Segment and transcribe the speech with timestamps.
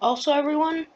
[0.00, 0.86] Also, everyone,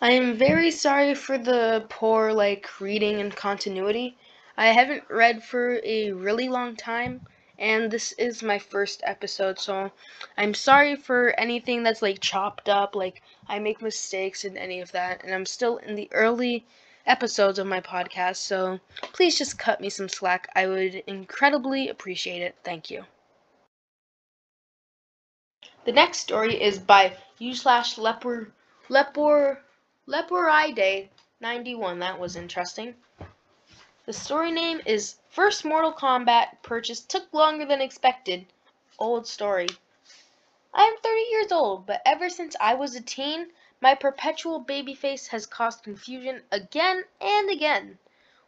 [0.00, 4.16] I am very sorry for the poor, like, reading and continuity.
[4.56, 7.20] I haven't read for a really long time,
[7.58, 9.90] and this is my first episode, so
[10.36, 14.92] I'm sorry for anything that's, like, chopped up, like, I make mistakes and any of
[14.92, 16.64] that, and I'm still in the early
[17.06, 18.78] episodes of my podcast, so
[19.12, 20.48] please just cut me some slack.
[20.54, 22.56] I would incredibly appreciate it.
[22.62, 23.04] Thank you.
[25.84, 28.52] The next story is by u slash lepor
[28.88, 29.60] lepor
[30.08, 31.98] leporide 91.
[31.98, 32.94] That was interesting.
[34.06, 38.46] The story name is First Mortal Kombat purchase took longer than expected.
[38.98, 39.68] Old story.
[40.72, 44.94] I am 30 years old, but ever since I was a teen, my perpetual baby
[44.94, 47.98] face has caused confusion again and again.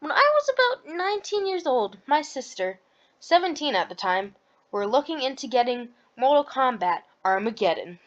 [0.00, 2.78] When I was about 19 years old, my sister,
[3.20, 4.36] 17 at the time,
[4.70, 8.00] were looking into getting Mortal Kombat Armageddon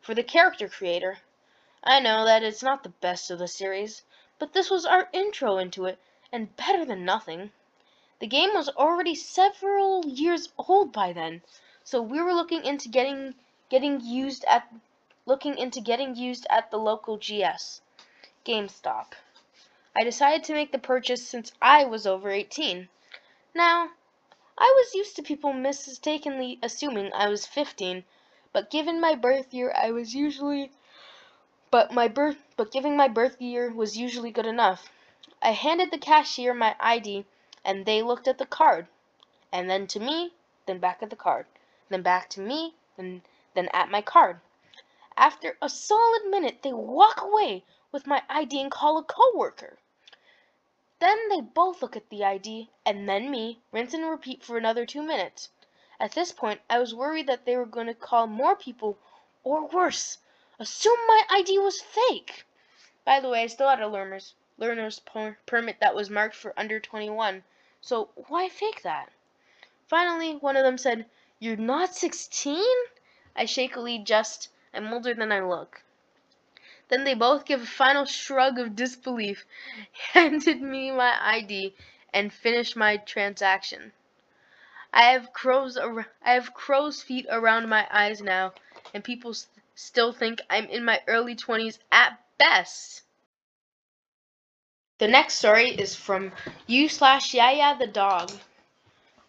[0.00, 1.18] for the character creator.
[1.84, 4.02] I know that it's not the best of the series,
[4.40, 6.00] but this was our intro into it,
[6.32, 7.52] and better than nothing.
[8.18, 11.42] The game was already several years old by then,
[11.84, 13.34] so we were looking into getting
[13.68, 14.68] getting used at
[15.26, 17.82] looking into getting used at the local GS,
[18.44, 19.12] GameStop.
[19.94, 22.88] I decided to make the purchase since I was over 18.
[23.54, 23.90] Now,
[24.58, 28.04] I was used to people mistakenly assuming I was 15
[28.56, 30.72] but given my birth year I was usually
[31.70, 34.88] but my birth but giving my birth year was usually good enough.
[35.42, 37.26] I handed the cashier my ID
[37.66, 38.86] and they looked at the card
[39.52, 40.32] and then to me,
[40.64, 41.44] then back at the card,
[41.90, 43.20] then back to me, and
[43.52, 44.40] then at my card.
[45.18, 49.76] After a solid minute they walk away with my ID and call a coworker.
[50.98, 54.86] Then they both look at the ID and then me, rinse and repeat for another
[54.86, 55.50] two minutes.
[55.98, 58.98] At this point I was worried that they were going to call more people
[59.42, 60.18] or worse,
[60.58, 62.44] assume my ID was fake.
[63.06, 65.00] By the way, I still had a learner's learner's
[65.46, 67.44] permit that was marked for under 21,
[67.80, 69.10] so why fake that?
[69.88, 71.08] Finally, one of them said,
[71.38, 72.62] "You're not 16?"
[73.34, 75.80] I shakily just, "I'm older than I look."
[76.88, 79.46] Then they both gave a final shrug of disbelief,
[80.12, 81.74] handed me my ID,
[82.12, 83.94] and finished my transaction.
[84.98, 88.54] I have crows I have crow's feet around my eyes now,
[88.94, 89.36] and people
[89.74, 93.02] still think I'm in my early 20s at best.
[94.96, 96.32] The next story is from
[96.66, 98.32] you slash Yaya the dog.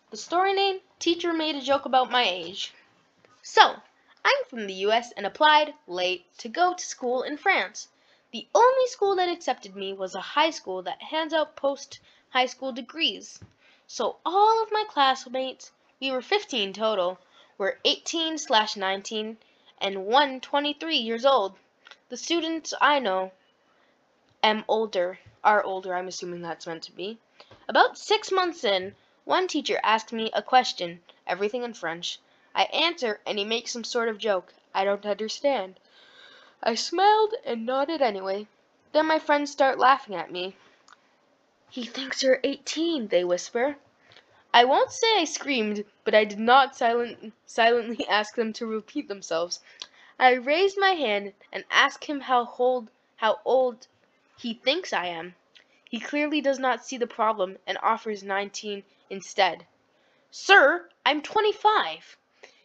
[0.09, 2.71] The story name, Teacher made a joke about my age.
[3.41, 3.75] So,
[4.23, 7.89] I'm from the US and applied, late, to go to school in France.
[8.31, 12.45] The only school that accepted me was a high school that hands out post high
[12.45, 13.41] school degrees.
[13.89, 15.71] So all of my classmates,
[16.01, 17.19] we were 15 total,
[17.57, 19.37] were 18 slash 19
[19.79, 21.57] and one 23 years old.
[22.09, 23.31] The students I know
[24.43, 27.17] am older, are older, I'm assuming that's meant to be.
[27.69, 28.93] About six months in,
[29.23, 32.19] one teacher asked me a question, everything in French.
[32.53, 34.53] I answer and he makes some sort of joke.
[34.73, 35.79] I don't understand.
[36.61, 38.47] I smiled and nodded anyway.
[38.91, 40.57] Then my friends start laughing at me.
[41.69, 43.75] "He thinks you're eighteen," they whisper.
[44.53, 49.09] I won't say I screamed, but I did not silent, silently ask them to repeat
[49.09, 49.59] themselves.
[50.17, 53.87] I raised my hand and asked him how old, how old
[54.37, 55.35] he thinks I am.
[55.89, 59.67] He clearly does not see the problem and offers nineteen instead.
[60.31, 62.15] "Sir, I'm twenty five."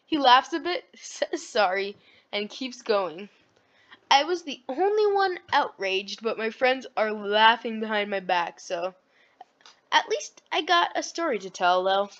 [0.06, 1.96] He laughs a bit, says sorry,
[2.30, 3.30] and keeps going.
[4.14, 8.94] I was the only one outraged, but my friends are laughing behind my back, so
[9.90, 12.10] at least I got a story to tell, though.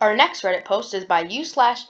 [0.00, 1.86] Our next Reddit post is by u slash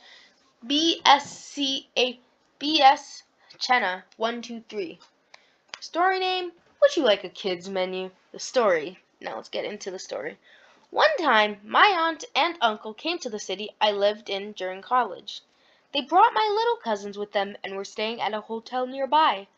[0.67, 2.19] bsca
[2.59, 3.23] bs
[3.59, 4.99] chena one two three.
[5.79, 8.13] Story name: Would you like a kids menu?
[8.33, 8.99] The story.
[9.21, 10.39] Now let's get into the story.
[10.89, 15.43] One time, my aunt and uncle came to the city I lived in during college.
[15.93, 19.49] They brought my little cousins with them and were staying at a hotel nearby.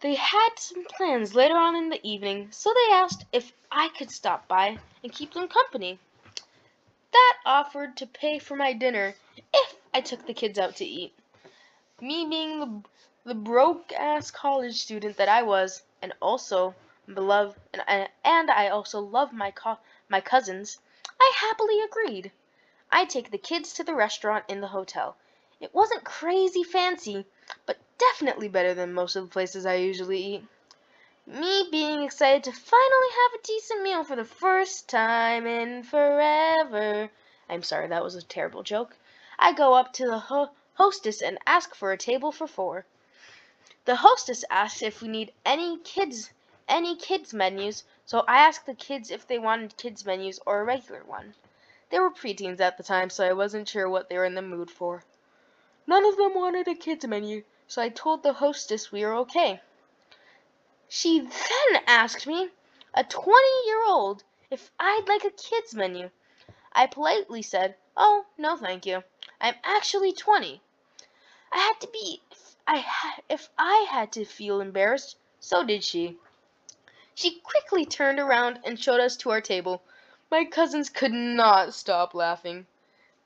[0.00, 4.10] They had some plans later on in the evening, so they asked if I could
[4.10, 5.98] stop by and keep them company.
[7.12, 9.14] That offered to pay for my dinner
[9.54, 11.18] if I took the kids out to eat.
[11.98, 12.82] Me being the,
[13.24, 16.74] the broke ass college student that I was, and also
[17.06, 17.56] love
[17.86, 19.78] and, and I also love my co-
[20.10, 20.78] my cousins,
[21.18, 22.32] I happily agreed.
[22.90, 25.16] I take the kids to the restaurant in the hotel.
[25.60, 27.26] It wasn't crazy fancy,
[27.66, 30.44] but definitely better than most of the places I usually eat.
[31.26, 37.10] Me being excited to finally have a decent meal for the first time in forever.
[37.48, 38.96] I'm sorry, that was a terrible joke.
[39.38, 42.86] I go up to the ho hostess and ask for a table for four.
[43.84, 46.30] The hostess asks if we need any kids
[46.68, 50.64] any kids menus, so I asked the kids if they wanted kids menus or a
[50.64, 51.34] regular one.
[51.90, 54.42] They were preteens at the time, so I wasn't sure what they were in the
[54.42, 55.02] mood for.
[55.88, 59.62] None of them wanted a kids menu, so I told the hostess we were okay.
[60.86, 62.50] She then asked me,
[62.92, 66.10] a 20 year old, if I'd like a kids menu.
[66.74, 69.02] I politely said, "Oh, no, thank you.
[69.40, 70.60] I'm actually 20."
[71.52, 72.20] I had to be
[72.66, 76.18] I ha- if I had to feel embarrassed, so did she.
[77.14, 79.82] She quickly turned around and showed us to our table.
[80.30, 82.66] My cousins could not stop laughing.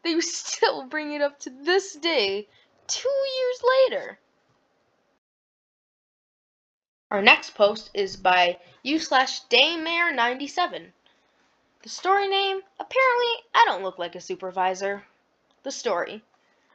[0.04, 2.48] They still bring it up to this day,
[2.88, 4.18] two years later.
[7.12, 10.90] Our next post is by u slash daymare97.
[11.82, 15.06] The story name, apparently I don't look like a supervisor.
[15.62, 16.24] The story.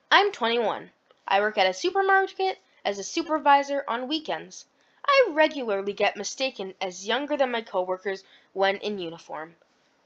[0.10, 0.92] I'm 21.
[1.28, 4.68] I work at a supermarket as a supervisor on weekends.
[5.06, 8.24] I regularly get mistaken as younger than my coworkers
[8.54, 9.58] when in uniform.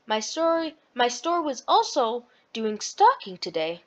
[0.07, 3.83] My story my store was also doing stocking today,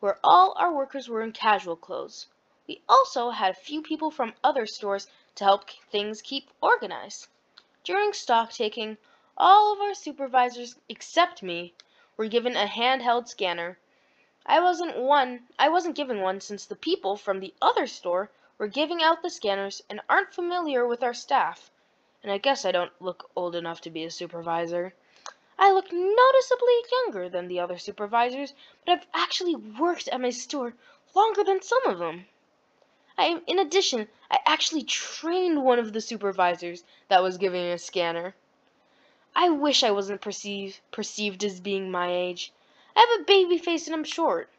[0.00, 2.26] where all our workers were in casual clothes.
[2.66, 7.28] We also had a few people from other stores to help things keep organized.
[7.84, 8.98] During stock taking,
[9.36, 11.74] all of our supervisors except me
[12.16, 13.78] were given a handheld scanner.
[14.44, 18.68] I wasn't one I wasn't given one since the people from the other store were
[18.68, 21.70] giving out the scanners and aren't familiar with our staff.
[22.22, 24.94] And I guess I don't look old enough to be a supervisor.
[25.64, 28.52] I look noticeably younger than the other supervisors,
[28.84, 30.74] but I've actually worked at my store
[31.14, 32.26] longer than some of them.
[33.16, 38.34] I, in addition, I actually trained one of the supervisors that was giving a scanner.
[39.36, 42.52] I wish I wasn't perceived perceived as being my age.
[42.96, 44.50] I have a baby face and I'm short.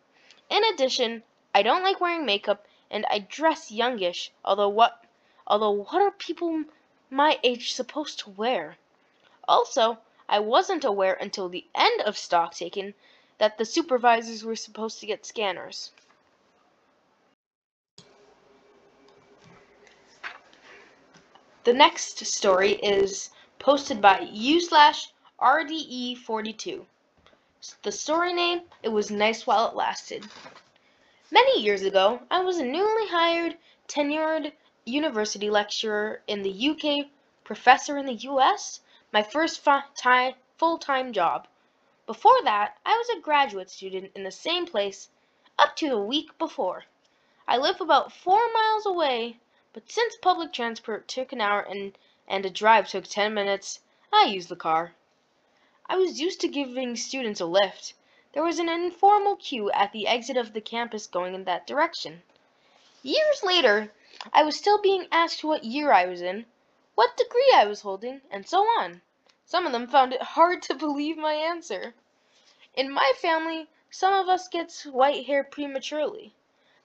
[0.50, 1.24] In addition,
[1.54, 5.04] I don't like wearing makeup and I dress youngish, although what
[5.48, 6.64] although what are people
[7.10, 8.78] my age supposed to wear?
[9.50, 9.98] Also,
[10.30, 12.94] I wasn't aware until the end of stock taken
[13.38, 15.92] that the supervisors were supposed to get scanners.
[21.64, 26.86] The next story is posted by u slash RDE42.
[27.82, 30.26] The story name, It Was Nice While It Lasted.
[31.32, 34.52] Many years ago, I was a newly hired, tenured
[34.84, 37.08] university lecturer in the UK,
[37.46, 38.82] professor in the US,
[39.14, 39.64] my first
[39.96, 41.48] time, full-time job.
[42.08, 45.10] Before that, I was a graduate student in the same place
[45.58, 46.86] up to a week before.
[47.48, 49.38] I live about four miles away,
[49.72, 51.96] but since public transport took an hour and,
[52.28, 53.82] and a drive took ten minutes,
[54.12, 54.96] I used the car.
[55.88, 57.94] I was used to giving students a lift,
[58.34, 62.24] there was an informal queue at the exit of the campus going in that direction.
[63.04, 63.94] Years later,
[64.34, 66.48] I was still being asked what year I was in,
[66.96, 69.02] what degree I was holding, and so on.
[69.46, 71.94] Some of them found it hard to believe my answer.
[72.76, 76.34] In my family, some of us gets white hair prematurely.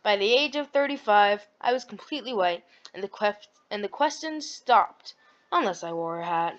[0.02, 2.64] By the age of 35, I was completely white,
[2.94, 3.36] and the,
[3.70, 5.14] and the questions stopped,
[5.52, 6.56] unless I wore a hat.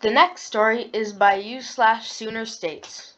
[0.00, 3.14] The next story is by you slash Sooner States.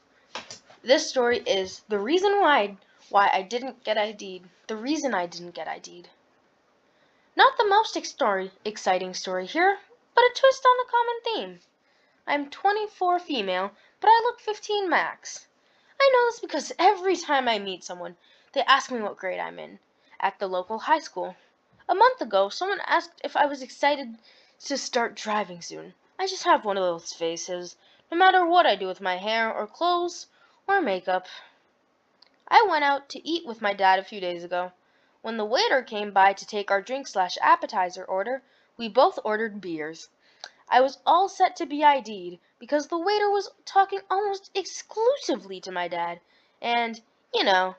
[0.82, 2.76] This story is the reason why
[3.10, 4.48] why I didn't get ID'd.
[4.66, 6.08] The reason I didn't get ID'd.
[7.36, 9.78] Not the most story, exciting story here,
[10.16, 11.60] but a twist on a common theme.
[12.26, 13.70] I'm 24 female,
[14.00, 15.46] but I look 15 max.
[16.00, 18.16] I know this because every time I meet someone,
[18.52, 19.78] they ask me what grade I'm in
[20.18, 21.36] at the local high school.
[21.88, 24.18] A month ago, someone asked if I was excited
[24.64, 25.94] to start driving soon.
[26.18, 27.76] I just have one of those faces,
[28.10, 30.26] no matter what I do with my hair or clothes
[30.66, 31.26] or makeup.
[32.48, 34.72] I went out to eat with my dad a few days ago.
[35.22, 38.42] When the waiter came by to take our drink slash appetizer order,
[38.78, 40.08] we both ordered beers.
[40.66, 45.70] I was all set to be ID'd because the waiter was talking almost exclusively to
[45.70, 46.20] my dad,
[46.62, 47.02] and,
[47.34, 47.76] you know,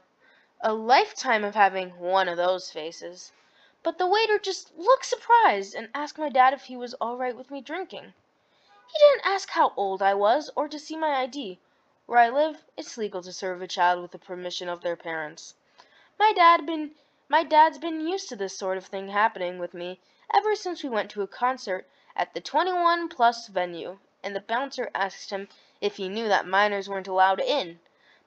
[0.59, 3.31] a lifetime of having one of those faces.
[3.81, 7.35] But the waiter just looked surprised and asked my dad if he was all right
[7.35, 8.13] with me drinking.
[8.85, 11.57] He didn't ask how old I was or to see my ID.
[12.05, 15.55] Where I live, it's legal to serve a child with the permission of their parents.
[16.19, 16.91] My dad been
[17.31, 19.97] my dad's been used to this sort of thing happening with me
[20.33, 24.91] ever since we went to a concert at the 21 plus venue and the bouncer
[24.93, 25.47] asked him
[25.79, 27.79] if he knew that minors weren't allowed in.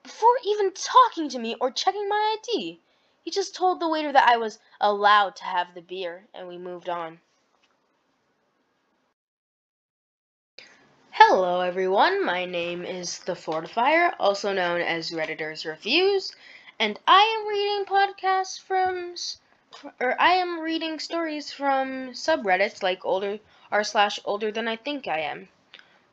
[0.02, 2.80] Before even talking to me or checking my ID,
[3.23, 6.56] he just told the waiter that I was allowed to have the beer and we
[6.56, 7.20] moved on.
[11.11, 16.34] Hello everyone, my name is The Fortifier, also known as Redditor's Reviews,
[16.76, 19.14] and I am reading podcasts from,
[20.00, 23.38] or I am reading stories from subreddits like older
[23.70, 25.48] r slash older than I think I am.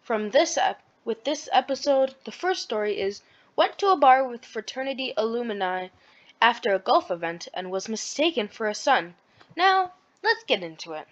[0.03, 3.23] From this ep- with this episode, the first story is
[3.55, 5.87] went to a bar with fraternity alumni
[6.39, 9.15] after a golf event and was mistaken for a son.
[9.55, 11.07] Now, let's get into it.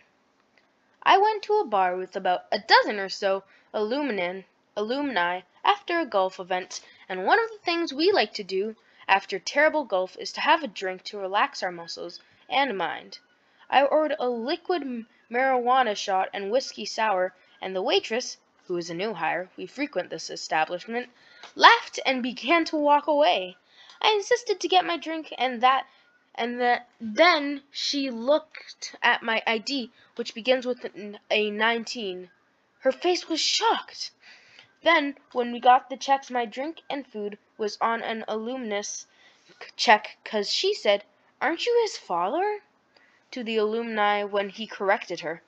[1.02, 4.42] I went to a bar with about a dozen or so alumni,
[4.78, 8.76] alumni after a golf event, and one of the things we like to do
[9.10, 13.18] after terrible golf is to have a drink to relax our muscles and mind.
[13.68, 18.38] I ordered a liquid marijuana shot and whiskey sour, and the waitress,
[18.68, 21.10] who is a new hire, we frequent this establishment,
[21.56, 23.58] laughed and began to walk away.
[24.00, 25.88] I insisted to get my drink and that
[26.36, 30.86] and that then she looked at my ID, which begins with
[31.32, 32.30] a 19.
[32.82, 34.12] Her face was shocked.
[34.84, 39.06] Then, when we got the checks, my drink and food was on an alumnus
[39.76, 41.04] check, cause she said,
[41.42, 42.62] "Aren't you his father?"
[43.32, 45.44] to the alumni when he corrected her.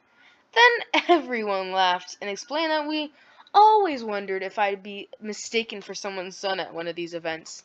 [0.51, 3.13] Then everyone laughed and explained that we
[3.53, 7.63] always wondered if I'd be mistaken for someone's son at one of these events.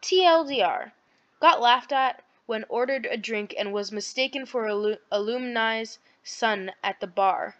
[0.00, 0.92] TLDR.
[1.40, 4.66] Got laughed at when ordered a drink and was mistaken for
[5.10, 7.56] alumni's son at the bar.